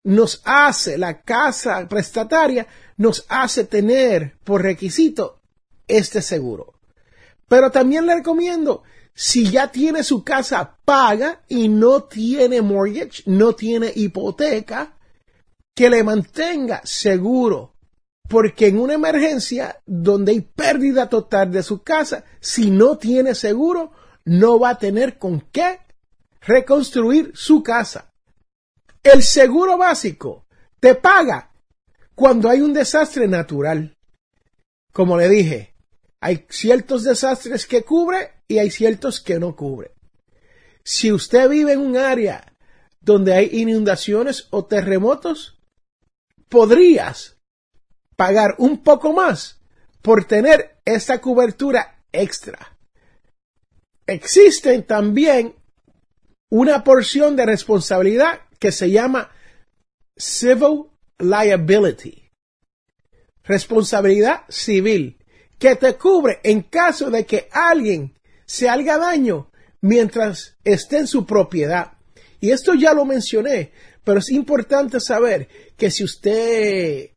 nos 0.04 0.42
hace, 0.44 0.98
la 0.98 1.22
casa 1.22 1.86
prestataria 1.88 2.66
nos 2.96 3.24
hace 3.28 3.64
tener 3.64 4.38
por 4.44 4.62
requisito 4.62 5.40
este 5.88 6.22
seguro. 6.22 6.74
Pero 7.48 7.70
también 7.70 8.06
le 8.06 8.14
recomiendo, 8.16 8.82
si 9.14 9.50
ya 9.50 9.70
tiene 9.70 10.02
su 10.02 10.24
casa 10.24 10.78
paga 10.84 11.42
y 11.48 11.68
no 11.68 12.04
tiene 12.04 12.62
mortgage, 12.62 13.22
no 13.26 13.54
tiene 13.54 13.92
hipoteca, 13.94 14.96
que 15.74 15.90
le 15.90 16.02
mantenga 16.02 16.80
seguro. 16.84 17.74
Porque 18.28 18.68
en 18.68 18.78
una 18.78 18.94
emergencia 18.94 19.82
donde 19.84 20.32
hay 20.32 20.40
pérdida 20.40 21.08
total 21.08 21.52
de 21.52 21.62
su 21.62 21.82
casa, 21.82 22.24
si 22.40 22.70
no 22.70 22.96
tiene 22.96 23.34
seguro, 23.34 23.92
no 24.24 24.58
va 24.58 24.70
a 24.70 24.78
tener 24.78 25.18
con 25.18 25.40
qué 25.52 25.80
reconstruir 26.40 27.32
su 27.34 27.62
casa. 27.62 28.12
El 29.02 29.22
seguro 29.22 29.76
básico 29.76 30.46
te 30.80 30.94
paga 30.94 31.51
cuando 32.14 32.48
hay 32.48 32.60
un 32.60 32.72
desastre 32.72 33.28
natural. 33.28 33.96
Como 34.92 35.16
le 35.16 35.28
dije, 35.28 35.74
hay 36.20 36.46
ciertos 36.48 37.04
desastres 37.04 37.66
que 37.66 37.82
cubre 37.82 38.32
y 38.46 38.58
hay 38.58 38.70
ciertos 38.70 39.20
que 39.20 39.38
no 39.38 39.56
cubre. 39.56 39.92
Si 40.84 41.12
usted 41.12 41.48
vive 41.48 41.72
en 41.72 41.80
un 41.80 41.96
área 41.96 42.54
donde 43.00 43.34
hay 43.34 43.48
inundaciones 43.52 44.48
o 44.50 44.64
terremotos, 44.64 45.58
podrías 46.48 47.36
pagar 48.16 48.54
un 48.58 48.82
poco 48.82 49.12
más 49.12 49.60
por 50.02 50.24
tener 50.24 50.76
esta 50.84 51.20
cobertura 51.20 52.04
extra. 52.12 52.76
Existe 54.06 54.80
también 54.82 55.54
una 56.50 56.84
porción 56.84 57.34
de 57.34 57.46
responsabilidad 57.46 58.40
que 58.58 58.72
se 58.72 58.90
llama 58.90 59.30
Civil 60.16 60.91
Liability, 61.22 62.30
responsabilidad 63.44 64.42
civil, 64.48 65.18
que 65.58 65.76
te 65.76 65.94
cubre 65.96 66.40
en 66.42 66.62
caso 66.62 67.10
de 67.10 67.24
que 67.24 67.48
alguien 67.52 68.14
se 68.44 68.68
haga 68.68 68.98
daño 68.98 69.50
mientras 69.80 70.56
esté 70.64 70.98
en 70.98 71.06
su 71.06 71.24
propiedad. 71.24 71.92
Y 72.40 72.50
esto 72.50 72.74
ya 72.74 72.92
lo 72.92 73.04
mencioné, 73.04 73.72
pero 74.04 74.18
es 74.18 74.30
importante 74.30 75.00
saber 75.00 75.48
que 75.76 75.90
si 75.90 76.04
usted 76.04 77.10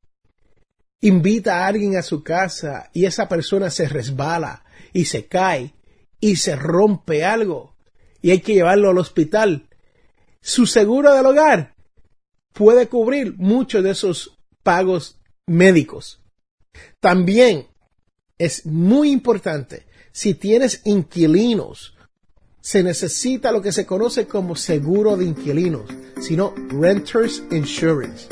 invita 1.01 1.59
a 1.59 1.67
alguien 1.67 1.97
a 1.97 2.03
su 2.03 2.23
casa 2.23 2.89
y 2.93 3.05
esa 3.05 3.27
persona 3.27 3.69
se 3.69 3.87
resbala 3.87 4.63
y 4.93 5.05
se 5.05 5.27
cae 5.27 5.73
y 6.19 6.35
se 6.37 6.55
rompe 6.55 7.25
algo 7.25 7.75
y 8.21 8.31
hay 8.31 8.39
que 8.39 8.53
llevarlo 8.53 8.89
al 8.89 8.97
hospital, 8.97 9.67
su 10.41 10.65
seguro 10.65 11.13
del 11.13 11.25
hogar 11.25 11.74
puede 12.55 12.87
cubrir 12.87 13.35
muchos 13.37 13.83
de 13.83 13.91
esos 13.91 14.37
pagos 14.63 15.19
médicos. 15.45 16.21
También 16.99 17.67
es 18.39 18.65
muy 18.65 19.11
importante, 19.11 19.85
si 20.11 20.33
tienes 20.33 20.81
inquilinos, 20.85 21.95
se 22.61 22.81
necesita 22.81 23.51
lo 23.51 23.61
que 23.61 23.71
se 23.71 23.85
conoce 23.85 24.25
como 24.25 24.55
seguro 24.55 25.15
de 25.17 25.25
inquilinos, 25.25 25.87
sino 26.19 26.55
Renters 26.69 27.43
Insurance, 27.51 28.27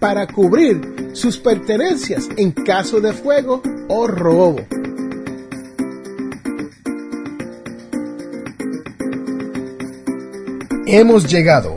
para 0.00 0.26
cubrir 0.26 1.10
sus 1.12 1.36
pertenencias 1.36 2.28
en 2.36 2.50
caso 2.52 3.00
de 3.00 3.12
fuego 3.12 3.62
o 3.88 4.06
robo. 4.06 4.66
Hemos 10.86 11.30
llegado 11.30 11.76